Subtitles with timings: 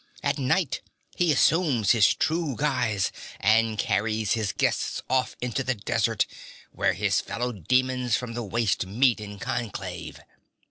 [0.23, 0.81] At night
[1.15, 6.25] he assumes his true guise and carries his guests off into the desert
[6.71, 10.19] where his fellow demons from the waste meet in conclave.'